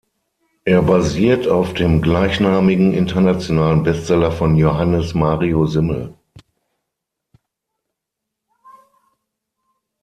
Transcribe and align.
Er 0.65 0.81
basiert 0.81 1.47
auf 1.47 1.75
dem 1.75 2.01
gleichnamigen 2.01 2.91
internationalen 2.91 3.83
Bestseller 3.83 4.31
von 4.31 4.55
Johannes 4.55 5.13
Mario 5.13 5.67
Simmel. 5.67 6.15